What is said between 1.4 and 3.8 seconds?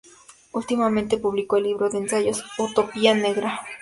el libro de ensayos "Utopía negra.